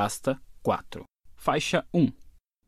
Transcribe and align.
Pasta 0.00 0.40
4. 0.62 1.02
Faixa 1.34 1.84
1. 1.92 2.12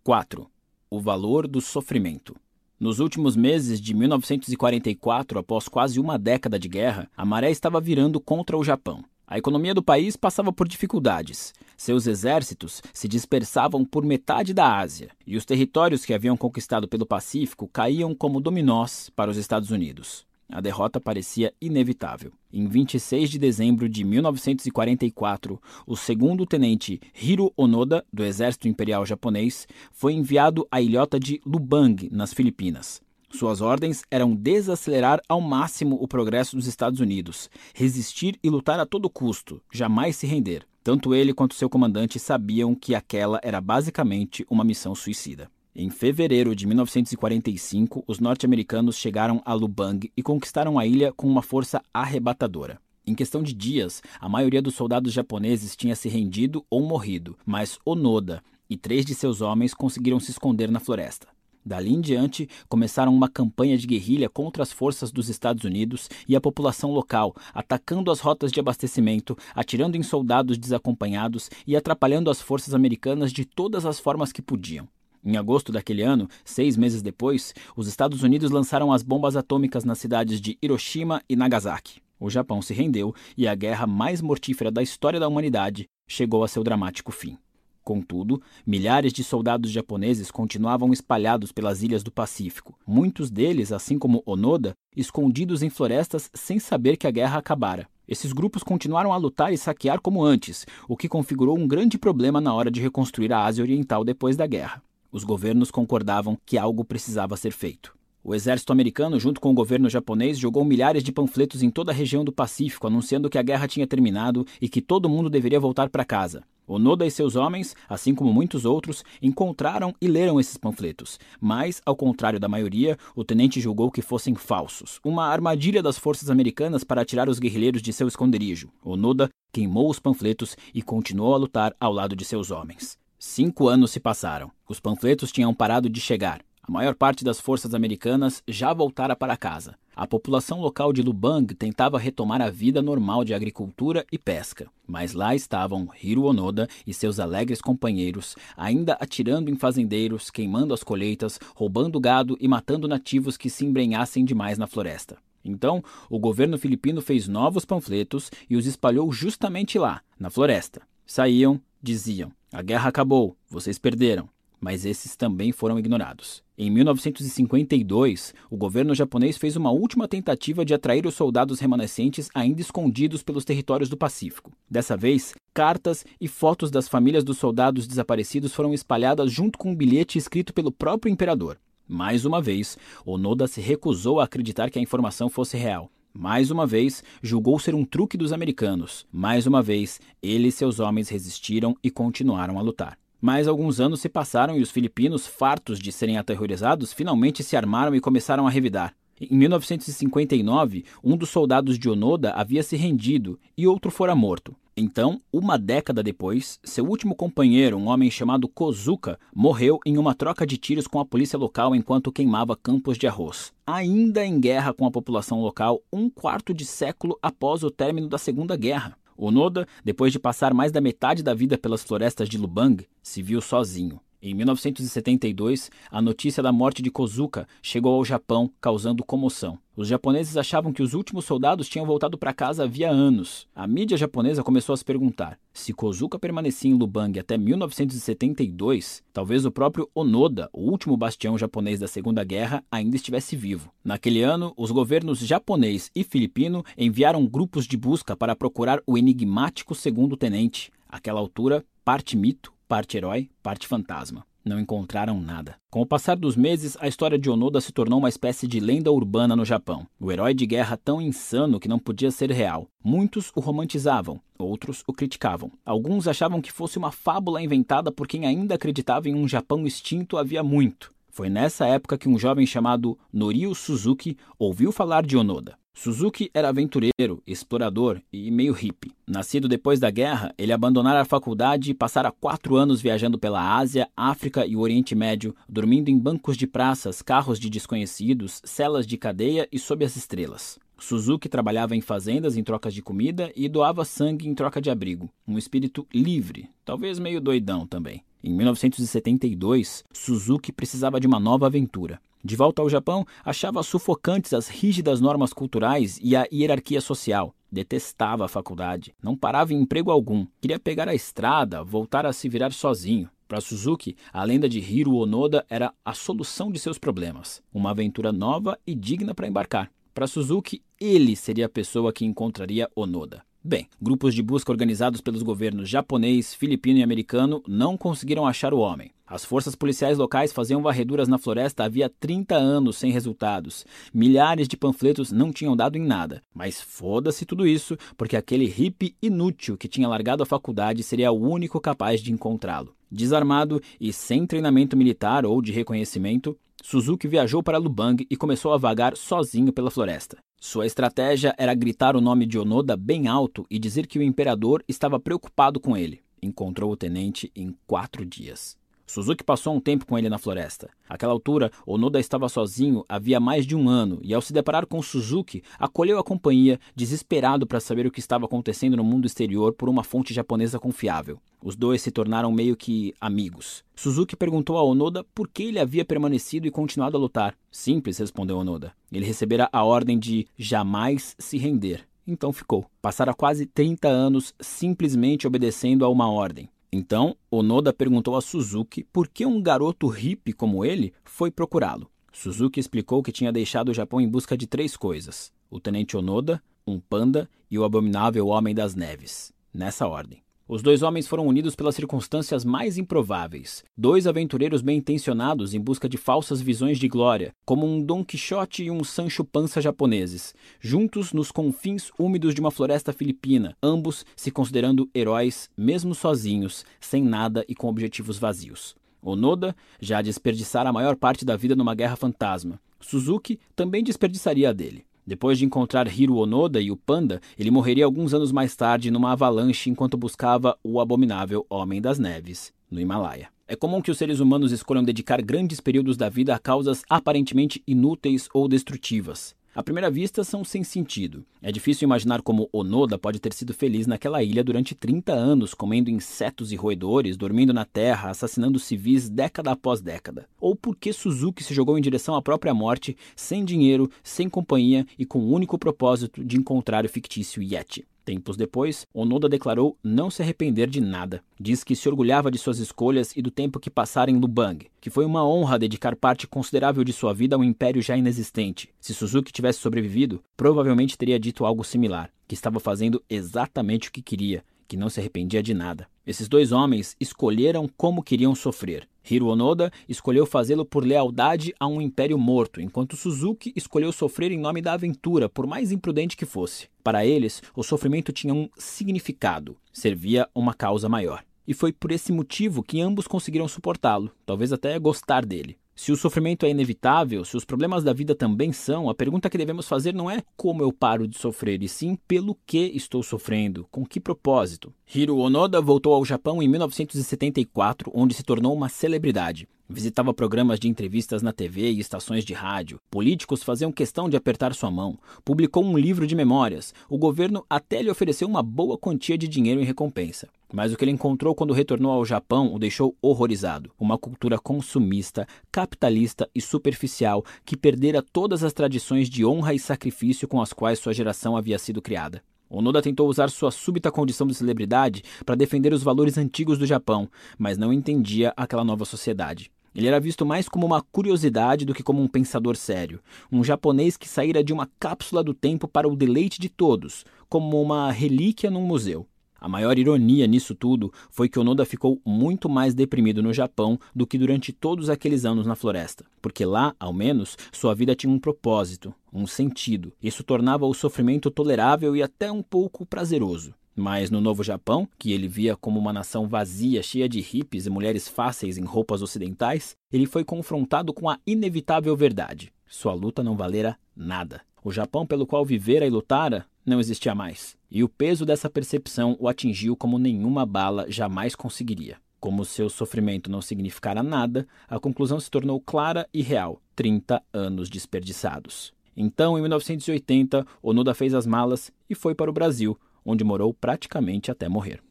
4. 0.02 0.50
O 0.90 0.98
valor 0.98 1.46
do 1.46 1.60
sofrimento. 1.60 2.34
Nos 2.76 2.98
últimos 2.98 3.36
meses 3.36 3.80
de 3.80 3.94
1944, 3.94 5.38
após 5.38 5.68
quase 5.68 6.00
uma 6.00 6.18
década 6.18 6.58
de 6.58 6.66
guerra, 6.66 7.08
a 7.16 7.24
maré 7.24 7.48
estava 7.48 7.80
virando 7.80 8.18
contra 8.18 8.58
o 8.58 8.64
Japão. 8.64 9.04
A 9.28 9.38
economia 9.38 9.72
do 9.72 9.80
país 9.80 10.16
passava 10.16 10.52
por 10.52 10.66
dificuldades. 10.66 11.54
Seus 11.76 12.08
exércitos 12.08 12.82
se 12.92 13.06
dispersavam 13.06 13.84
por 13.84 14.04
metade 14.04 14.52
da 14.52 14.78
Ásia 14.80 15.12
e 15.24 15.36
os 15.36 15.44
territórios 15.44 16.04
que 16.04 16.12
haviam 16.12 16.36
conquistado 16.36 16.88
pelo 16.88 17.06
Pacífico 17.06 17.68
caíam 17.68 18.12
como 18.12 18.40
dominós 18.40 19.08
para 19.14 19.30
os 19.30 19.36
Estados 19.36 19.70
Unidos. 19.70 20.26
A 20.52 20.60
derrota 20.60 21.00
parecia 21.00 21.54
inevitável. 21.60 22.32
Em 22.52 22.66
26 22.66 23.30
de 23.30 23.38
dezembro 23.38 23.88
de 23.88 24.02
1944, 24.02 25.60
o 25.86 25.96
segundo 25.96 26.44
tenente 26.44 27.00
Hiro 27.14 27.52
Onoda, 27.56 28.04
do 28.12 28.24
Exército 28.24 28.66
Imperial 28.66 29.06
Japonês, 29.06 29.68
foi 29.92 30.12
enviado 30.12 30.66
à 30.70 30.80
ilhota 30.80 31.20
de 31.20 31.40
Lubang, 31.46 32.08
nas 32.10 32.34
Filipinas. 32.34 33.00
Suas 33.30 33.60
ordens 33.60 34.02
eram 34.10 34.34
desacelerar 34.34 35.20
ao 35.28 35.40
máximo 35.40 35.96
o 36.02 36.08
progresso 36.08 36.56
dos 36.56 36.66
Estados 36.66 36.98
Unidos, 36.98 37.48
resistir 37.72 38.36
e 38.42 38.50
lutar 38.50 38.80
a 38.80 38.86
todo 38.86 39.08
custo, 39.08 39.62
jamais 39.72 40.16
se 40.16 40.26
render. 40.26 40.66
Tanto 40.82 41.14
ele 41.14 41.32
quanto 41.32 41.54
seu 41.54 41.70
comandante 41.70 42.18
sabiam 42.18 42.74
que 42.74 42.92
aquela 42.92 43.38
era 43.44 43.60
basicamente 43.60 44.44
uma 44.50 44.64
missão 44.64 44.96
suicida. 44.96 45.48
Em 45.74 45.88
fevereiro 45.88 46.54
de 46.54 46.66
1945, 46.66 48.02
os 48.04 48.18
norte-americanos 48.18 48.96
chegaram 48.96 49.40
a 49.44 49.54
Lubang 49.54 50.10
e 50.16 50.22
conquistaram 50.22 50.76
a 50.80 50.84
ilha 50.84 51.12
com 51.12 51.28
uma 51.28 51.42
força 51.42 51.80
arrebatadora. 51.94 52.80
Em 53.06 53.14
questão 53.14 53.40
de 53.40 53.54
dias, 53.54 54.02
a 54.20 54.28
maioria 54.28 54.60
dos 54.60 54.74
soldados 54.74 55.12
japoneses 55.12 55.76
tinha 55.76 55.94
se 55.94 56.08
rendido 56.08 56.66
ou 56.68 56.82
morrido, 56.82 57.38
mas 57.46 57.78
Onoda 57.84 58.42
e 58.68 58.76
três 58.76 59.06
de 59.06 59.14
seus 59.14 59.40
homens 59.40 59.72
conseguiram 59.72 60.18
se 60.18 60.32
esconder 60.32 60.68
na 60.72 60.80
floresta. 60.80 61.28
Dali 61.64 61.94
em 61.94 62.00
diante, 62.00 62.48
começaram 62.68 63.14
uma 63.14 63.28
campanha 63.28 63.78
de 63.78 63.86
guerrilha 63.86 64.28
contra 64.28 64.64
as 64.64 64.72
forças 64.72 65.12
dos 65.12 65.28
Estados 65.28 65.62
Unidos 65.62 66.08
e 66.26 66.34
a 66.34 66.40
população 66.40 66.90
local, 66.90 67.34
atacando 67.54 68.10
as 68.10 68.18
rotas 68.18 68.50
de 68.50 68.58
abastecimento, 68.58 69.36
atirando 69.54 69.96
em 69.96 70.02
soldados 70.02 70.58
desacompanhados 70.58 71.48
e 71.64 71.76
atrapalhando 71.76 72.28
as 72.28 72.40
forças 72.40 72.74
americanas 72.74 73.32
de 73.32 73.44
todas 73.44 73.86
as 73.86 74.00
formas 74.00 74.32
que 74.32 74.42
podiam. 74.42 74.88
Em 75.24 75.36
agosto 75.36 75.70
daquele 75.70 76.02
ano, 76.02 76.28
seis 76.44 76.76
meses 76.76 77.02
depois, 77.02 77.54
os 77.76 77.86
Estados 77.86 78.22
Unidos 78.22 78.50
lançaram 78.50 78.92
as 78.92 79.02
bombas 79.02 79.36
atômicas 79.36 79.84
nas 79.84 79.98
cidades 79.98 80.40
de 80.40 80.56
Hiroshima 80.62 81.22
e 81.28 81.36
Nagasaki. 81.36 82.00
O 82.18 82.30
Japão 82.30 82.62
se 82.62 82.72
rendeu 82.72 83.14
e 83.36 83.46
a 83.46 83.54
guerra 83.54 83.86
mais 83.86 84.20
mortífera 84.20 84.70
da 84.70 84.82
história 84.82 85.20
da 85.20 85.28
humanidade 85.28 85.86
chegou 86.08 86.42
a 86.42 86.48
seu 86.48 86.64
dramático 86.64 87.12
fim. 87.12 87.38
Contudo, 87.82 88.40
milhares 88.66 89.12
de 89.12 89.24
soldados 89.24 89.70
japoneses 89.70 90.30
continuavam 90.30 90.92
espalhados 90.92 91.50
pelas 91.50 91.82
ilhas 91.82 92.02
do 92.02 92.12
Pacífico, 92.12 92.78
muitos 92.86 93.30
deles, 93.30 93.72
assim 93.72 93.98
como 93.98 94.22
Onoda, 94.26 94.74
escondidos 94.94 95.62
em 95.62 95.70
florestas 95.70 96.30
sem 96.34 96.58
saber 96.58 96.96
que 96.96 97.06
a 97.06 97.10
guerra 97.10 97.38
acabara. 97.38 97.88
Esses 98.06 98.32
grupos 98.32 98.62
continuaram 98.62 99.12
a 99.12 99.16
lutar 99.16 99.52
e 99.52 99.58
saquear 99.58 100.00
como 100.00 100.22
antes, 100.22 100.66
o 100.88 100.96
que 100.96 101.08
configurou 101.08 101.58
um 101.58 101.66
grande 101.66 101.96
problema 101.96 102.40
na 102.40 102.52
hora 102.52 102.70
de 102.70 102.80
reconstruir 102.80 103.32
a 103.32 103.44
Ásia 103.44 103.62
Oriental 103.62 104.04
depois 104.04 104.36
da 104.36 104.46
guerra. 104.46 104.82
Os 105.12 105.24
governos 105.24 105.70
concordavam 105.70 106.38
que 106.46 106.56
algo 106.56 106.84
precisava 106.84 107.36
ser 107.36 107.50
feito. 107.50 107.92
O 108.22 108.34
exército 108.34 108.70
americano, 108.70 109.18
junto 109.18 109.40
com 109.40 109.50
o 109.50 109.54
governo 109.54 109.88
japonês, 109.88 110.38
jogou 110.38 110.64
milhares 110.64 111.02
de 111.02 111.10
panfletos 111.10 111.62
em 111.62 111.70
toda 111.70 111.90
a 111.90 111.94
região 111.94 112.22
do 112.22 112.30
Pacífico, 112.30 112.86
anunciando 112.86 113.30
que 113.30 113.38
a 113.38 113.42
guerra 113.42 113.66
tinha 113.66 113.86
terminado 113.86 114.46
e 114.60 114.68
que 114.68 114.82
todo 114.82 115.08
mundo 115.08 115.30
deveria 115.30 115.58
voltar 115.58 115.88
para 115.88 116.04
casa. 116.04 116.42
Onoda 116.66 117.04
e 117.04 117.10
seus 117.10 117.34
homens, 117.34 117.74
assim 117.88 118.14
como 118.14 118.32
muitos 118.32 118.64
outros, 118.64 119.02
encontraram 119.20 119.92
e 120.00 120.06
leram 120.06 120.38
esses 120.38 120.56
panfletos, 120.56 121.18
mas, 121.40 121.82
ao 121.84 121.96
contrário 121.96 122.38
da 122.38 122.46
maioria, 122.46 122.96
o 123.16 123.24
tenente 123.24 123.60
julgou 123.60 123.90
que 123.90 124.02
fossem 124.02 124.36
falsos, 124.36 125.00
uma 125.02 125.26
armadilha 125.26 125.82
das 125.82 125.98
forças 125.98 126.30
americanas 126.30 126.84
para 126.84 127.04
tirar 127.04 127.28
os 127.28 127.40
guerrilheiros 127.40 127.82
de 127.82 127.92
seu 127.92 128.06
esconderijo. 128.06 128.70
Onoda 128.84 129.28
queimou 129.50 129.90
os 129.90 129.98
panfletos 129.98 130.56
e 130.72 130.80
continuou 130.80 131.34
a 131.34 131.38
lutar 131.38 131.74
ao 131.80 131.92
lado 131.92 132.14
de 132.14 132.24
seus 132.24 132.52
homens. 132.52 132.99
Cinco 133.22 133.68
anos 133.68 133.90
se 133.90 134.00
passaram. 134.00 134.50
Os 134.66 134.80
panfletos 134.80 135.30
tinham 135.30 135.52
parado 135.52 135.90
de 135.90 136.00
chegar. 136.00 136.40
A 136.62 136.72
maior 136.72 136.94
parte 136.94 137.22
das 137.22 137.38
forças 137.38 137.74
americanas 137.74 138.42
já 138.48 138.72
voltara 138.72 139.14
para 139.14 139.36
casa. 139.36 139.76
A 139.94 140.06
população 140.06 140.58
local 140.58 140.90
de 140.90 141.02
Lubang 141.02 141.54
tentava 141.54 141.98
retomar 141.98 142.40
a 142.40 142.48
vida 142.48 142.80
normal 142.80 143.22
de 143.22 143.34
agricultura 143.34 144.06
e 144.10 144.16
pesca, 144.16 144.70
mas 144.86 145.12
lá 145.12 145.34
estavam 145.34 145.86
Hiro 146.02 146.22
Onoda 146.22 146.66
e 146.86 146.94
seus 146.94 147.20
alegres 147.20 147.60
companheiros, 147.60 148.36
ainda 148.56 148.94
atirando 148.94 149.50
em 149.50 149.54
fazendeiros, 149.54 150.30
queimando 150.30 150.72
as 150.72 150.82
colheitas, 150.82 151.38
roubando 151.54 152.00
gado 152.00 152.38
e 152.40 152.48
matando 152.48 152.88
nativos 152.88 153.36
que 153.36 153.50
se 153.50 153.66
embrenhassem 153.66 154.24
demais 154.24 154.56
na 154.56 154.66
floresta. 154.66 155.18
Então, 155.44 155.84
o 156.08 156.18
governo 156.18 156.56
filipino 156.56 157.02
fez 157.02 157.28
novos 157.28 157.66
panfletos 157.66 158.30
e 158.48 158.56
os 158.56 158.64
espalhou 158.64 159.12
justamente 159.12 159.78
lá, 159.78 160.00
na 160.18 160.30
floresta. 160.30 160.80
Saíam, 161.04 161.60
diziam: 161.82 162.32
a 162.52 162.62
guerra 162.62 162.88
acabou, 162.88 163.36
vocês 163.48 163.78
perderam. 163.78 164.28
Mas 164.60 164.84
esses 164.84 165.16
também 165.16 165.52
foram 165.52 165.78
ignorados. 165.78 166.42
Em 166.58 166.68
1952, 166.68 168.34
o 168.50 168.56
governo 168.56 168.94
japonês 168.94 169.38
fez 169.38 169.56
uma 169.56 169.70
última 169.70 170.06
tentativa 170.06 170.64
de 170.64 170.74
atrair 170.74 171.06
os 171.06 171.14
soldados 171.14 171.60
remanescentes 171.60 172.28
ainda 172.34 172.60
escondidos 172.60 173.22
pelos 173.22 173.44
territórios 173.44 173.88
do 173.88 173.96
Pacífico. 173.96 174.52
Dessa 174.68 174.96
vez, 174.96 175.32
cartas 175.54 176.04
e 176.20 176.28
fotos 176.28 176.70
das 176.70 176.88
famílias 176.88 177.24
dos 177.24 177.38
soldados 177.38 177.86
desaparecidos 177.86 178.52
foram 178.52 178.74
espalhadas 178.74 179.32
junto 179.32 179.58
com 179.58 179.70
um 179.70 179.76
bilhete 179.76 180.18
escrito 180.18 180.52
pelo 180.52 180.70
próprio 180.70 181.10
imperador. 181.10 181.56
Mais 181.88 182.24
uma 182.24 182.42
vez, 182.42 182.76
Onoda 183.06 183.46
se 183.46 183.60
recusou 183.60 184.20
a 184.20 184.24
acreditar 184.24 184.70
que 184.70 184.78
a 184.78 184.82
informação 184.82 185.30
fosse 185.30 185.56
real. 185.56 185.90
Mais 186.12 186.50
uma 186.50 186.66
vez, 186.66 187.04
julgou 187.22 187.58
ser 187.58 187.74
um 187.74 187.84
truque 187.84 188.16
dos 188.16 188.32
americanos. 188.32 189.06
Mais 189.12 189.46
uma 189.46 189.62
vez, 189.62 190.00
ele 190.20 190.48
e 190.48 190.52
seus 190.52 190.80
homens 190.80 191.08
resistiram 191.08 191.76
e 191.82 191.90
continuaram 191.90 192.58
a 192.58 192.62
lutar. 192.62 192.98
Mas 193.20 193.46
alguns 193.46 193.78
anos 193.78 194.00
se 194.00 194.08
passaram 194.08 194.56
e 194.58 194.62
os 194.62 194.70
filipinos, 194.70 195.26
fartos 195.26 195.78
de 195.78 195.92
serem 195.92 196.18
aterrorizados, 196.18 196.92
finalmente 196.92 197.44
se 197.44 197.56
armaram 197.56 197.94
e 197.94 198.00
começaram 198.00 198.46
a 198.46 198.50
revidar. 198.50 198.94
Em 199.20 199.36
1959, 199.36 200.84
um 201.04 201.16
dos 201.16 201.28
soldados 201.28 201.78
de 201.78 201.88
Onoda 201.88 202.32
havia 202.32 202.62
se 202.62 202.76
rendido 202.76 203.38
e 203.56 203.66
outro 203.66 203.90
fora 203.90 204.14
morto. 204.14 204.56
Então, 204.76 205.20
uma 205.32 205.58
década 205.58 206.02
depois, 206.02 206.58
seu 206.64 206.86
último 206.86 207.14
companheiro, 207.14 207.76
um 207.76 207.88
homem 207.88 208.10
chamado 208.10 208.48
Kozuka, 208.48 209.18
morreu 209.34 209.78
em 209.84 209.98
uma 209.98 210.14
troca 210.14 210.46
de 210.46 210.56
tiros 210.56 210.86
com 210.86 211.00
a 211.00 211.04
polícia 211.04 211.38
local 211.38 211.74
enquanto 211.74 212.12
queimava 212.12 212.56
campos 212.56 212.96
de 212.96 213.06
arroz. 213.06 213.52
Ainda 213.66 214.24
em 214.24 214.40
guerra 214.40 214.72
com 214.72 214.86
a 214.86 214.90
população 214.90 215.40
local, 215.40 215.82
um 215.92 216.08
quarto 216.08 216.54
de 216.54 216.64
século 216.64 217.18
após 217.20 217.62
o 217.62 217.70
término 217.70 218.08
da 218.08 218.18
Segunda 218.18 218.56
Guerra. 218.56 218.96
Onoda, 219.16 219.66
depois 219.84 220.12
de 220.12 220.18
passar 220.18 220.54
mais 220.54 220.72
da 220.72 220.80
metade 220.80 221.22
da 221.22 221.34
vida 221.34 221.58
pelas 221.58 221.82
florestas 221.82 222.28
de 222.28 222.38
Lubang, 222.38 222.86
se 223.02 223.20
viu 223.20 223.42
sozinho. 223.42 224.00
Em 224.22 224.34
1972, 224.34 225.70
a 225.90 226.02
notícia 226.02 226.42
da 226.42 226.52
morte 226.52 226.82
de 226.82 226.90
Kozuka 226.90 227.48
chegou 227.62 227.94
ao 227.94 228.04
Japão, 228.04 228.52
causando 228.60 229.02
comoção. 229.02 229.58
Os 229.74 229.88
japoneses 229.88 230.36
achavam 230.36 230.74
que 230.74 230.82
os 230.82 230.92
últimos 230.92 231.24
soldados 231.24 231.66
tinham 231.66 231.86
voltado 231.86 232.18
para 232.18 232.34
casa 232.34 232.64
havia 232.64 232.90
anos. 232.90 233.48
A 233.54 233.66
mídia 233.66 233.96
japonesa 233.96 234.42
começou 234.42 234.74
a 234.74 234.76
se 234.76 234.84
perguntar: 234.84 235.38
se 235.54 235.72
Kozuka 235.72 236.18
permanecia 236.18 236.70
em 236.70 236.74
Lubang 236.74 237.18
até 237.18 237.38
1972, 237.38 239.02
talvez 239.10 239.46
o 239.46 239.50
próprio 239.50 239.88
Onoda, 239.94 240.50
o 240.52 240.70
último 240.70 240.98
bastião 240.98 241.38
japonês 241.38 241.80
da 241.80 241.88
Segunda 241.88 242.22
Guerra, 242.22 242.62
ainda 242.70 242.96
estivesse 242.96 243.34
vivo. 243.34 243.72
Naquele 243.82 244.22
ano, 244.22 244.52
os 244.54 244.70
governos 244.70 245.20
japonês 245.20 245.90
e 245.96 246.04
filipino 246.04 246.62
enviaram 246.76 247.26
grupos 247.26 247.66
de 247.66 247.78
busca 247.78 248.14
para 248.14 248.36
procurar 248.36 248.82
o 248.86 248.98
enigmático 248.98 249.74
segundo 249.74 250.14
tenente. 250.14 250.70
Àquela 250.86 251.20
altura, 251.20 251.64
parte 251.82 252.18
mito, 252.18 252.52
parte 252.70 252.96
herói, 252.96 253.28
parte 253.42 253.66
fantasma. 253.66 254.24
Não 254.44 254.60
encontraram 254.60 255.20
nada. 255.20 255.56
Com 255.68 255.80
o 255.80 255.86
passar 255.86 256.16
dos 256.16 256.36
meses, 256.36 256.76
a 256.80 256.86
história 256.86 257.18
de 257.18 257.28
Onoda 257.28 257.60
se 257.60 257.72
tornou 257.72 257.98
uma 257.98 258.08
espécie 258.08 258.46
de 258.46 258.60
lenda 258.60 258.92
urbana 258.92 259.34
no 259.34 259.44
Japão. 259.44 259.88
O 259.98 260.12
herói 260.12 260.34
de 260.34 260.46
guerra 260.46 260.76
tão 260.76 261.02
insano 261.02 261.58
que 261.58 261.66
não 261.66 261.80
podia 261.80 262.12
ser 262.12 262.30
real. 262.30 262.68
Muitos 262.82 263.32
o 263.34 263.40
romantizavam, 263.40 264.20
outros 264.38 264.84
o 264.86 264.92
criticavam. 264.92 265.50
Alguns 265.66 266.06
achavam 266.06 266.40
que 266.40 266.52
fosse 266.52 266.78
uma 266.78 266.92
fábula 266.92 267.42
inventada 267.42 267.90
por 267.90 268.06
quem 268.06 268.24
ainda 268.24 268.54
acreditava 268.54 269.08
em 269.08 269.16
um 269.16 269.26
Japão 269.26 269.66
extinto 269.66 270.16
havia 270.16 270.44
muito. 270.44 270.92
Foi 271.20 271.28
nessa 271.28 271.66
época 271.66 271.98
que 271.98 272.08
um 272.08 272.18
jovem 272.18 272.46
chamado 272.46 272.98
Norio 273.12 273.54
Suzuki 273.54 274.16
ouviu 274.38 274.72
falar 274.72 275.04
de 275.04 275.18
Onoda. 275.18 275.54
Suzuki 275.74 276.30
era 276.32 276.48
aventureiro, 276.48 277.22
explorador 277.26 278.00
e 278.10 278.30
meio 278.30 278.54
hippie. 278.54 278.92
Nascido 279.06 279.46
depois 279.46 279.78
da 279.78 279.90
guerra, 279.90 280.32
ele 280.38 280.50
abandonara 280.50 281.02
a 281.02 281.04
faculdade 281.04 281.72
e 281.72 281.74
passara 281.74 282.10
quatro 282.10 282.56
anos 282.56 282.80
viajando 282.80 283.18
pela 283.18 283.54
Ásia, 283.54 283.86
África 283.94 284.46
e 284.46 284.56
Oriente 284.56 284.94
Médio, 284.94 285.36
dormindo 285.46 285.90
em 285.90 285.98
bancos 285.98 286.38
de 286.38 286.46
praças, 286.46 287.02
carros 287.02 287.38
de 287.38 287.50
desconhecidos, 287.50 288.40
celas 288.42 288.86
de 288.86 288.96
cadeia 288.96 289.46
e 289.52 289.58
sob 289.58 289.84
as 289.84 289.96
estrelas. 289.96 290.58
Suzuki 290.78 291.28
trabalhava 291.28 291.76
em 291.76 291.82
fazendas 291.82 292.38
em 292.38 292.42
troca 292.42 292.70
de 292.70 292.80
comida 292.80 293.30
e 293.36 293.46
doava 293.46 293.84
sangue 293.84 294.26
em 294.26 294.34
troca 294.34 294.58
de 294.58 294.70
abrigo. 294.70 295.10
Um 295.28 295.36
espírito 295.36 295.86
livre, 295.92 296.48
talvez 296.64 296.98
meio 296.98 297.20
doidão 297.20 297.66
também. 297.66 298.02
Em 298.22 298.32
1972, 298.34 299.84
Suzuki 299.92 300.52
precisava 300.52 301.00
de 301.00 301.06
uma 301.06 301.18
nova 301.18 301.46
aventura. 301.46 302.00
De 302.22 302.36
volta 302.36 302.60
ao 302.60 302.68
Japão, 302.68 303.06
achava 303.24 303.62
sufocantes 303.62 304.34
as 304.34 304.46
rígidas 304.46 305.00
normas 305.00 305.32
culturais 305.32 305.98
e 306.02 306.14
a 306.14 306.26
hierarquia 306.30 306.80
social. 306.82 307.34
Detestava 307.50 308.26
a 308.26 308.28
faculdade, 308.28 308.94
não 309.02 309.16
parava 309.16 309.54
em 309.54 309.60
emprego 309.60 309.90
algum, 309.90 310.26
queria 310.40 310.60
pegar 310.60 310.86
a 310.86 310.94
estrada, 310.94 311.64
voltar 311.64 312.04
a 312.04 312.12
se 312.12 312.28
virar 312.28 312.52
sozinho. 312.52 313.08
Para 313.26 313.40
Suzuki, 313.40 313.96
a 314.12 314.22
lenda 314.22 314.48
de 314.48 314.58
Hiro 314.58 314.94
Onoda 314.96 315.46
era 315.48 315.72
a 315.84 315.94
solução 315.94 316.52
de 316.52 316.58
seus 316.58 316.78
problemas, 316.78 317.42
uma 317.54 317.70
aventura 317.70 318.12
nova 318.12 318.58
e 318.66 318.74
digna 318.74 319.14
para 319.14 319.28
embarcar. 319.28 319.70
Para 319.94 320.06
Suzuki, 320.06 320.62
ele 320.78 321.16
seria 321.16 321.46
a 321.46 321.48
pessoa 321.48 321.92
que 321.92 322.04
encontraria 322.04 322.68
Onoda. 322.74 323.22
Bem, 323.42 323.66
grupos 323.80 324.14
de 324.14 324.22
busca 324.22 324.52
organizados 324.52 325.00
pelos 325.00 325.22
governos 325.22 325.66
japonês, 325.66 326.34
filipino 326.34 326.78
e 326.78 326.82
americano 326.82 327.42
não 327.48 327.74
conseguiram 327.74 328.26
achar 328.26 328.52
o 328.52 328.58
homem. 328.58 328.90
As 329.06 329.24
forças 329.24 329.54
policiais 329.54 329.96
locais 329.96 330.30
faziam 330.30 330.60
varreduras 330.60 331.08
na 331.08 331.16
floresta 331.16 331.64
havia 331.64 331.88
30 331.88 332.34
anos 332.36 332.76
sem 332.76 332.92
resultados. 332.92 333.64
Milhares 333.94 334.46
de 334.46 334.58
panfletos 334.58 335.10
não 335.10 335.32
tinham 335.32 335.56
dado 335.56 335.78
em 335.78 335.80
nada. 335.80 336.22
Mas 336.34 336.60
foda-se 336.60 337.24
tudo 337.24 337.46
isso, 337.46 337.78
porque 337.96 338.14
aquele 338.14 338.44
hippie 338.44 338.94
inútil 339.00 339.56
que 339.56 339.68
tinha 339.68 339.88
largado 339.88 340.22
a 340.22 340.26
faculdade 340.26 340.82
seria 340.82 341.10
o 341.10 341.18
único 341.18 341.58
capaz 341.58 342.02
de 342.02 342.12
encontrá-lo. 342.12 342.74
Desarmado 342.92 343.58
e 343.80 343.90
sem 343.90 344.26
treinamento 344.26 344.76
militar 344.76 345.24
ou 345.24 345.40
de 345.40 345.50
reconhecimento, 345.50 346.36
Suzuki 346.62 347.08
viajou 347.08 347.42
para 347.42 347.56
Lubang 347.56 348.06
e 348.08 348.16
começou 348.18 348.52
a 348.52 348.58
vagar 348.58 348.98
sozinho 348.98 349.50
pela 349.50 349.70
floresta. 349.70 350.18
Sua 350.42 350.64
estratégia 350.64 351.34
era 351.36 351.52
gritar 351.52 351.94
o 351.94 352.00
nome 352.00 352.24
de 352.24 352.38
Onoda 352.38 352.74
bem 352.74 353.06
alto 353.06 353.46
e 353.50 353.58
dizer 353.58 353.86
que 353.86 353.98
o 353.98 354.02
imperador 354.02 354.64
estava 354.66 354.98
preocupado 354.98 355.60
com 355.60 355.76
ele. 355.76 356.00
Encontrou 356.22 356.72
o 356.72 356.76
tenente 356.78 357.30
em 357.36 357.54
quatro 357.66 358.06
dias. 358.06 358.56
Suzuki 358.90 359.22
passou 359.22 359.54
um 359.54 359.60
tempo 359.60 359.86
com 359.86 359.96
ele 359.96 360.08
na 360.08 360.18
floresta. 360.18 360.68
Àquela 360.88 361.12
altura, 361.12 361.52
Onoda 361.64 362.00
estava 362.00 362.28
sozinho 362.28 362.84
havia 362.88 363.20
mais 363.20 363.46
de 363.46 363.54
um 363.54 363.68
ano 363.68 364.00
e, 364.02 364.12
ao 364.12 364.20
se 364.20 364.32
deparar 364.32 364.66
com 364.66 364.82
Suzuki, 364.82 365.44
acolheu 365.60 365.96
a 365.96 366.02
companhia, 366.02 366.58
desesperado 366.74 367.46
para 367.46 367.60
saber 367.60 367.86
o 367.86 367.90
que 367.92 368.00
estava 368.00 368.24
acontecendo 368.24 368.76
no 368.76 368.82
mundo 368.82 369.06
exterior 369.06 369.52
por 369.52 369.68
uma 369.68 369.84
fonte 369.84 370.12
japonesa 370.12 370.58
confiável. 370.58 371.20
Os 371.40 371.54
dois 371.54 371.80
se 371.80 371.92
tornaram 371.92 372.32
meio 372.32 372.56
que 372.56 372.92
amigos. 373.00 373.62
Suzuki 373.76 374.16
perguntou 374.16 374.58
a 374.58 374.64
Onoda 374.64 375.04
por 375.14 375.28
que 375.28 375.44
ele 375.44 375.60
havia 375.60 375.84
permanecido 375.84 376.48
e 376.48 376.50
continuado 376.50 376.96
a 376.96 377.00
lutar. 377.00 377.36
Simples, 377.48 377.96
respondeu 377.96 378.38
Onoda. 378.38 378.72
Ele 378.90 379.06
recebera 379.06 379.48
a 379.52 379.62
ordem 379.62 380.00
de 380.00 380.26
jamais 380.36 381.14
se 381.16 381.38
render. 381.38 381.86
Então 382.04 382.32
ficou. 382.32 382.66
Passara 382.82 383.14
quase 383.14 383.46
30 383.46 383.86
anos 383.86 384.34
simplesmente 384.40 385.28
obedecendo 385.28 385.84
a 385.84 385.88
uma 385.88 386.10
ordem. 386.10 386.48
Então, 386.72 387.16
Onoda 387.30 387.72
perguntou 387.72 388.16
a 388.16 388.20
Suzuki 388.20 388.84
por 388.84 389.08
que 389.08 389.26
um 389.26 389.42
garoto 389.42 389.88
hippie 389.88 390.32
como 390.32 390.64
ele 390.64 390.92
foi 391.04 391.30
procurá-lo. 391.30 391.90
Suzuki 392.12 392.60
explicou 392.60 393.02
que 393.02 393.12
tinha 393.12 393.32
deixado 393.32 393.70
o 393.70 393.74
Japão 393.74 394.00
em 394.00 394.08
busca 394.08 394.36
de 394.36 394.46
três 394.46 394.76
coisas: 394.76 395.32
o 395.50 395.58
tenente 395.58 395.96
Onoda, 395.96 396.42
um 396.66 396.78
panda 396.78 397.28
e 397.50 397.58
o 397.58 397.64
abominável 397.64 398.28
Homem 398.28 398.54
das 398.54 398.74
Neves. 398.74 399.32
Nessa 399.52 399.86
ordem. 399.86 400.22
Os 400.52 400.62
dois 400.62 400.82
homens 400.82 401.06
foram 401.06 401.28
unidos 401.28 401.54
pelas 401.54 401.76
circunstâncias 401.76 402.44
mais 402.44 402.76
improváveis. 402.76 403.62
Dois 403.78 404.04
aventureiros 404.08 404.62
bem 404.62 404.78
intencionados 404.78 405.54
em 405.54 405.60
busca 405.60 405.88
de 405.88 405.96
falsas 405.96 406.40
visões 406.40 406.76
de 406.76 406.88
glória, 406.88 407.30
como 407.46 407.64
um 407.64 407.80
Don 407.80 408.04
Quixote 408.04 408.64
e 408.64 408.68
um 408.70 408.82
Sancho 408.82 409.24
Panza 409.24 409.60
japoneses, 409.60 410.34
juntos 410.58 411.12
nos 411.12 411.30
confins 411.30 411.92
úmidos 411.96 412.34
de 412.34 412.40
uma 412.40 412.50
floresta 412.50 412.92
filipina, 412.92 413.56
ambos 413.62 414.04
se 414.16 414.32
considerando 414.32 414.90
heróis, 414.92 415.48
mesmo 415.56 415.94
sozinhos, 415.94 416.64
sem 416.80 417.00
nada 417.00 417.44
e 417.48 417.54
com 417.54 417.68
objetivos 417.68 418.18
vazios. 418.18 418.74
Onoda 419.00 419.54
já 419.80 420.02
desperdiçara 420.02 420.68
a 420.68 420.72
maior 420.72 420.96
parte 420.96 421.24
da 421.24 421.36
vida 421.36 421.54
numa 421.54 421.76
guerra 421.76 421.94
fantasma. 421.94 422.60
Suzuki 422.80 423.38
também 423.54 423.84
desperdiçaria 423.84 424.50
a 424.50 424.52
dele. 424.52 424.84
Depois 425.06 425.38
de 425.38 425.44
encontrar 425.44 425.86
Hiro 425.86 426.16
Onoda 426.16 426.60
e 426.60 426.70
o 426.70 426.76
Panda, 426.76 427.20
ele 427.38 427.50
morreria 427.50 427.84
alguns 427.84 428.14
anos 428.14 428.30
mais 428.32 428.54
tarde 428.54 428.90
numa 428.90 429.12
avalanche 429.12 429.70
enquanto 429.70 429.96
buscava 429.96 430.56
o 430.62 430.80
abominável 430.80 431.46
Homem 431.48 431.80
das 431.80 431.98
Neves, 431.98 432.52
no 432.70 432.80
Himalaia. 432.80 433.28
É 433.48 433.56
comum 433.56 433.82
que 433.82 433.90
os 433.90 433.98
seres 433.98 434.20
humanos 434.20 434.52
escolham 434.52 434.84
dedicar 434.84 435.20
grandes 435.20 435.60
períodos 435.60 435.96
da 435.96 436.08
vida 436.08 436.34
a 436.34 436.38
causas 436.38 436.82
aparentemente 436.88 437.60
inúteis 437.66 438.28
ou 438.32 438.46
destrutivas. 438.46 439.34
À 439.52 439.64
primeira 439.64 439.90
vista, 439.90 440.22
são 440.22 440.44
sem 440.44 440.62
sentido. 440.62 441.24
É 441.42 441.50
difícil 441.50 441.84
imaginar 441.84 442.22
como 442.22 442.48
Onoda 442.52 442.96
pode 442.96 443.18
ter 443.18 443.32
sido 443.32 443.52
feliz 443.52 443.84
naquela 443.84 444.22
ilha 444.22 444.44
durante 444.44 444.76
30 444.76 445.12
anos, 445.12 445.54
comendo 445.54 445.90
insetos 445.90 446.52
e 446.52 446.56
roedores, 446.56 447.16
dormindo 447.16 447.52
na 447.52 447.64
terra, 447.64 448.10
assassinando 448.10 448.60
civis 448.60 449.08
década 449.08 449.50
após 449.50 449.80
década. 449.80 450.28
Ou 450.40 450.54
por 450.54 450.76
que 450.76 450.92
Suzuki 450.92 451.42
se 451.42 451.52
jogou 451.52 451.76
em 451.76 451.82
direção 451.82 452.14
à 452.14 452.22
própria 452.22 452.54
morte, 452.54 452.96
sem 453.16 453.44
dinheiro, 453.44 453.90
sem 454.04 454.28
companhia 454.28 454.86
e 454.96 455.04
com 455.04 455.18
o 455.18 455.32
único 455.32 455.58
propósito 455.58 456.22
de 456.22 456.36
encontrar 456.36 456.84
o 456.84 456.88
fictício 456.88 457.42
Yeti. 457.42 457.84
Tempos 458.10 458.36
depois, 458.36 458.88
Onoda 458.92 459.28
declarou 459.28 459.78
não 459.84 460.10
se 460.10 460.20
arrepender 460.20 460.68
de 460.68 460.80
nada. 460.80 461.22
Diz 461.38 461.62
que 461.62 461.76
se 461.76 461.88
orgulhava 461.88 462.28
de 462.28 462.38
suas 462.38 462.58
escolhas 462.58 463.16
e 463.16 463.22
do 463.22 463.30
tempo 463.30 463.60
que 463.60 463.70
passara 463.70 464.10
em 464.10 464.18
Lubang, 464.18 464.66
que 464.80 464.90
foi 464.90 465.04
uma 465.04 465.24
honra 465.24 465.60
dedicar 465.60 465.94
parte 465.94 466.26
considerável 466.26 466.82
de 466.82 466.92
sua 466.92 467.14
vida 467.14 467.36
a 467.36 467.38
um 467.38 467.44
império 467.44 467.80
já 467.80 467.96
inexistente. 467.96 468.68
Se 468.80 468.92
Suzuki 468.92 469.30
tivesse 469.30 469.60
sobrevivido, 469.60 470.20
provavelmente 470.36 470.98
teria 470.98 471.20
dito 471.20 471.46
algo 471.46 471.62
similar, 471.62 472.10
que 472.26 472.34
estava 472.34 472.58
fazendo 472.58 473.00
exatamente 473.08 473.90
o 473.90 473.92
que 473.92 474.02
queria, 474.02 474.42
que 474.70 474.76
não 474.76 474.88
se 474.88 475.00
arrependia 475.00 475.42
de 475.42 475.52
nada. 475.52 475.88
Esses 476.06 476.28
dois 476.28 476.52
homens 476.52 476.94
escolheram 477.00 477.68
como 477.76 478.04
queriam 478.04 478.36
sofrer. 478.36 478.88
Hiro 479.10 479.26
Onoda 479.26 479.72
escolheu 479.88 480.24
fazê-lo 480.24 480.64
por 480.64 480.84
lealdade 480.86 481.52
a 481.58 481.66
um 481.66 481.80
império 481.80 482.16
morto, 482.16 482.60
enquanto 482.60 482.96
Suzuki 482.96 483.52
escolheu 483.56 483.90
sofrer 483.90 484.30
em 484.30 484.38
nome 484.38 484.62
da 484.62 484.74
aventura, 484.74 485.28
por 485.28 485.44
mais 485.44 485.72
imprudente 485.72 486.16
que 486.16 486.24
fosse. 486.24 486.68
Para 486.84 487.04
eles, 487.04 487.42
o 487.56 487.64
sofrimento 487.64 488.12
tinha 488.12 488.32
um 488.32 488.48
significado, 488.56 489.56
servia 489.72 490.28
uma 490.32 490.54
causa 490.54 490.88
maior. 490.88 491.24
E 491.48 491.52
foi 491.52 491.72
por 491.72 491.90
esse 491.90 492.12
motivo 492.12 492.62
que 492.62 492.80
ambos 492.80 493.08
conseguiram 493.08 493.48
suportá-lo, 493.48 494.12
talvez 494.24 494.52
até 494.52 494.78
gostar 494.78 495.26
dele. 495.26 495.58
Se 495.80 495.90
o 495.90 495.96
sofrimento 495.96 496.44
é 496.44 496.50
inevitável, 496.50 497.24
se 497.24 497.38
os 497.38 497.44
problemas 497.46 497.82
da 497.82 497.94
vida 497.94 498.14
também 498.14 498.52
são, 498.52 498.90
a 498.90 498.94
pergunta 498.94 499.30
que 499.30 499.38
devemos 499.38 499.66
fazer 499.66 499.94
não 499.94 500.10
é 500.10 500.22
como 500.36 500.62
eu 500.62 500.70
paro 500.70 501.08
de 501.08 501.16
sofrer, 501.16 501.62
e 501.62 501.68
sim 501.70 501.96
pelo 502.06 502.36
que 502.44 502.70
estou 502.74 503.02
sofrendo, 503.02 503.66
com 503.70 503.86
que 503.86 503.98
propósito. 503.98 504.74
Hiro 504.94 505.16
Onoda 505.16 505.58
voltou 505.58 505.94
ao 505.94 506.04
Japão 506.04 506.42
em 506.42 506.48
1974, 506.48 507.90
onde 507.94 508.12
se 508.12 508.22
tornou 508.22 508.52
uma 508.52 508.68
celebridade. 508.68 509.48
Visitava 509.72 510.12
programas 510.12 510.58
de 510.58 510.66
entrevistas 510.66 511.22
na 511.22 511.32
TV 511.32 511.70
e 511.70 511.78
estações 511.78 512.24
de 512.24 512.34
rádio. 512.34 512.80
Políticos 512.90 513.44
faziam 513.44 513.70
questão 513.70 514.08
de 514.08 514.16
apertar 514.16 514.52
sua 514.52 514.68
mão. 514.68 514.98
Publicou 515.24 515.64
um 515.64 515.78
livro 515.78 516.08
de 516.08 516.16
memórias. 516.16 516.74
O 516.88 516.98
governo 516.98 517.46
até 517.48 517.80
lhe 517.80 517.88
ofereceu 517.88 518.26
uma 518.26 518.42
boa 518.42 518.76
quantia 518.76 519.16
de 519.16 519.28
dinheiro 519.28 519.60
em 519.60 519.64
recompensa. 519.64 520.28
Mas 520.52 520.72
o 520.72 520.76
que 520.76 520.82
ele 520.82 520.90
encontrou 520.90 521.36
quando 521.36 521.52
retornou 521.52 521.92
ao 521.92 522.04
Japão 522.04 522.52
o 522.52 522.58
deixou 522.58 522.96
horrorizado. 523.00 523.70
Uma 523.78 523.96
cultura 523.96 524.40
consumista, 524.40 525.24
capitalista 525.52 526.28
e 526.34 526.40
superficial 526.40 527.24
que 527.44 527.56
perdera 527.56 528.02
todas 528.02 528.42
as 528.42 528.52
tradições 528.52 529.08
de 529.08 529.24
honra 529.24 529.54
e 529.54 529.58
sacrifício 529.60 530.26
com 530.26 530.42
as 530.42 530.52
quais 530.52 530.80
sua 530.80 530.92
geração 530.92 531.36
havia 531.36 531.60
sido 531.60 531.80
criada. 531.80 532.20
Onoda 532.50 532.82
tentou 532.82 533.08
usar 533.08 533.30
sua 533.30 533.52
súbita 533.52 533.92
condição 533.92 534.26
de 534.26 534.34
celebridade 534.34 535.04
para 535.24 535.36
defender 535.36 535.72
os 535.72 535.84
valores 535.84 536.18
antigos 536.18 536.58
do 536.58 536.66
Japão, 536.66 537.08
mas 537.38 537.56
não 537.56 537.72
entendia 537.72 538.34
aquela 538.36 538.64
nova 538.64 538.84
sociedade. 538.84 539.48
Ele 539.74 539.86
era 539.86 540.00
visto 540.00 540.26
mais 540.26 540.48
como 540.48 540.66
uma 540.66 540.82
curiosidade 540.82 541.64
do 541.64 541.74
que 541.74 541.82
como 541.82 542.02
um 542.02 542.08
pensador 542.08 542.56
sério, 542.56 543.00
um 543.30 543.44
japonês 543.44 543.96
que 543.96 544.08
saíra 544.08 544.42
de 544.42 544.52
uma 544.52 544.68
cápsula 544.78 545.22
do 545.22 545.32
tempo 545.32 545.68
para 545.68 545.88
o 545.88 545.94
deleite 545.94 546.40
de 546.40 546.48
todos, 546.48 547.04
como 547.28 547.62
uma 547.62 547.90
relíquia 547.92 548.50
num 548.50 548.62
museu. 548.62 549.06
A 549.40 549.48
maior 549.48 549.78
ironia 549.78 550.26
nisso 550.26 550.54
tudo 550.54 550.92
foi 551.10 551.26
que 551.26 551.38
Onoda 551.38 551.64
ficou 551.64 551.98
muito 552.04 552.46
mais 552.46 552.74
deprimido 552.74 553.22
no 553.22 553.32
Japão 553.32 553.78
do 553.94 554.06
que 554.06 554.18
durante 554.18 554.52
todos 554.52 554.90
aqueles 554.90 555.24
anos 555.24 555.46
na 555.46 555.54
floresta, 555.54 556.04
porque 556.20 556.44
lá, 556.44 556.74
ao 556.78 556.92
menos, 556.92 557.38
sua 557.50 557.74
vida 557.74 557.94
tinha 557.94 558.12
um 558.12 558.18
propósito, 558.18 558.94
um 559.10 559.26
sentido. 559.26 559.94
Isso 560.02 560.22
tornava 560.22 560.66
o 560.66 560.74
sofrimento 560.74 561.30
tolerável 561.30 561.96
e 561.96 562.02
até 562.02 562.30
um 562.30 562.42
pouco 562.42 562.84
prazeroso. 562.84 563.54
Mas 563.80 564.10
no 564.10 564.20
Novo 564.20 564.44
Japão, 564.44 564.86
que 564.98 565.10
ele 565.10 565.26
via 565.26 565.56
como 565.56 565.80
uma 565.80 565.90
nação 565.90 566.28
vazia, 566.28 566.82
cheia 566.82 567.08
de 567.08 567.18
hippies 567.18 567.64
e 567.64 567.70
mulheres 567.70 568.06
fáceis 568.06 568.58
em 568.58 568.64
roupas 568.64 569.00
ocidentais, 569.00 569.74
ele 569.90 570.04
foi 570.04 570.22
confrontado 570.22 570.92
com 570.92 571.08
a 571.08 571.18
inevitável 571.26 571.96
verdade. 571.96 572.52
Sua 572.66 572.92
luta 572.92 573.24
não 573.24 573.38
valera 573.38 573.78
nada. 573.96 574.42
O 574.62 574.70
Japão 574.70 575.06
pelo 575.06 575.26
qual 575.26 575.46
vivera 575.46 575.86
e 575.86 575.90
lutara 575.90 576.44
não 576.64 576.78
existia 576.78 577.14
mais. 577.14 577.56
E 577.70 577.82
o 577.82 577.88
peso 577.88 578.26
dessa 578.26 578.50
percepção 578.50 579.16
o 579.18 579.26
atingiu 579.26 579.74
como 579.74 579.98
nenhuma 579.98 580.44
bala 580.44 580.84
jamais 580.90 581.34
conseguiria. 581.34 581.96
Como 582.20 582.44
seu 582.44 582.68
sofrimento 582.68 583.30
não 583.30 583.40
significara 583.40 584.02
nada, 584.02 584.46
a 584.68 584.78
conclusão 584.78 585.18
se 585.18 585.30
tornou 585.30 585.58
clara 585.58 586.06
e 586.12 586.20
real: 586.20 586.60
30 586.76 587.22
anos 587.32 587.70
desperdiçados. 587.70 588.74
Então, 588.94 589.38
em 589.38 589.40
1980, 589.40 590.46
Onoda 590.62 590.92
fez 590.92 591.14
as 591.14 591.24
malas 591.24 591.72
e 591.88 591.94
foi 591.94 592.14
para 592.14 592.28
o 592.28 592.34
Brasil, 592.34 592.78
onde 593.04 593.24
morou 593.24 593.52
praticamente 593.52 594.30
até 594.30 594.48
morrer. 594.48 594.82